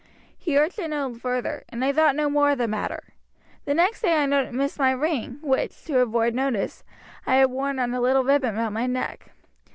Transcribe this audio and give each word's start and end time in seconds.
He 0.35 0.57
urged 0.57 0.79
it 0.79 0.87
no 0.87 1.13
further, 1.13 1.63
and 1.69 1.85
I 1.85 1.93
thought 1.93 2.15
no 2.15 2.27
more 2.27 2.49
of 2.49 2.57
the 2.57 2.67
matter. 2.67 3.13
The 3.65 3.75
next 3.75 4.01
day 4.01 4.13
I 4.15 4.25
missed 4.49 4.79
my 4.79 4.89
ring, 4.93 5.37
which, 5.43 5.83
to 5.83 5.99
avoid 5.99 6.33
notice, 6.33 6.83
I 7.27 7.35
had 7.35 7.51
worn 7.51 7.77
on 7.77 7.93
a 7.93 8.01
little 8.01 8.23
ribbon 8.23 8.55
round 8.55 8.73
my 8.73 8.87
neck. 8.87 9.29